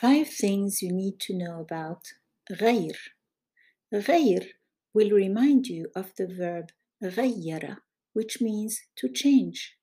[0.00, 2.12] Five things you need to know about
[2.52, 2.96] غير.
[3.92, 4.52] غير
[4.94, 6.70] will remind you of the verb
[7.02, 7.78] غير,
[8.12, 9.76] which means to change.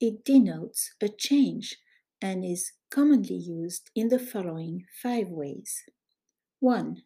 [0.00, 1.76] It denotes a change
[2.22, 5.84] and is commonly used in the following five ways.
[6.60, 7.02] 1.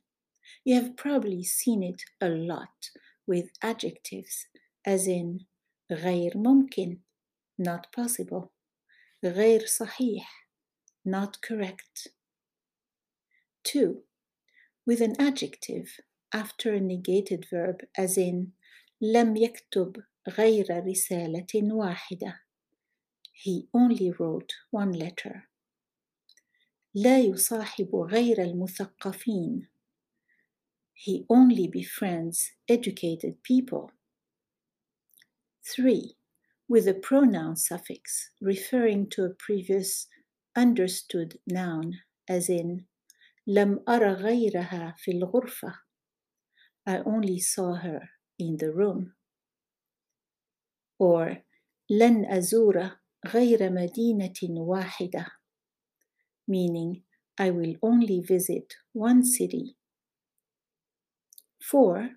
[0.65, 2.91] You have probably seen it a lot
[3.27, 4.47] with adjectives,
[4.85, 5.47] as in
[5.91, 7.01] غير ممكن,
[7.59, 8.51] not possible,
[9.25, 10.27] غير صحيح,
[11.05, 12.09] not correct.
[13.69, 14.03] 2.
[14.87, 16.01] With an adjective
[16.33, 18.53] after a negated verb, as in
[19.01, 22.41] لم يكتب غير رسالة واحدة.
[23.33, 25.49] He only wrote one letter.
[26.95, 29.69] لا يصاحب غير المثقفين.
[30.95, 33.91] He only befriends educated people.
[35.65, 36.17] 3.
[36.69, 40.07] With a pronoun suffix referring to a previous
[40.57, 42.87] understood noun, as in
[43.47, 45.75] لم أرى غيرها في الغرفة.
[46.87, 48.01] I only saw her
[48.39, 49.15] in the room.
[50.99, 51.45] Or
[51.91, 52.91] لن أزور
[53.27, 55.27] غير مدينة واحدة,
[56.49, 57.03] meaning
[57.39, 59.77] I will only visit one city.
[61.61, 62.11] 4.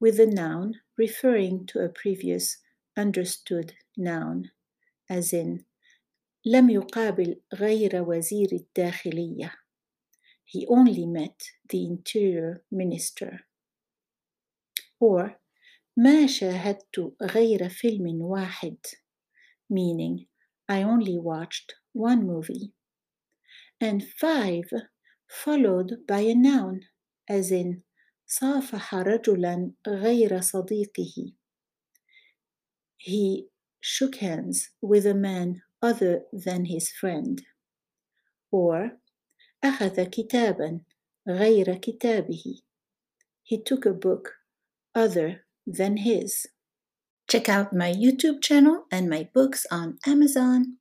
[0.00, 2.58] With a noun referring to a previous
[2.96, 4.50] understood noun,
[5.08, 5.64] as in
[6.46, 9.52] لم يقابل غير وزير الداخلية.
[10.44, 13.46] He only met the interior minister.
[14.98, 15.40] Or
[15.96, 18.76] ما شاهدت غير فيلم واحد,
[19.70, 20.26] meaning
[20.68, 22.72] I only watched one movie.
[23.80, 24.70] And five,
[25.28, 26.80] followed by a noun,
[27.28, 27.82] as in
[28.26, 31.32] صافح رجلا غير صديقه.
[32.96, 33.48] He
[33.80, 37.42] shook hands with a man other than his friend.
[38.50, 39.00] Or
[39.64, 40.80] أخذ كتابا
[41.28, 42.60] غير كتابه.
[43.42, 44.34] He took a book
[44.94, 46.46] other than his.
[47.28, 50.78] Check out my YouTube channel and my books on Amazon.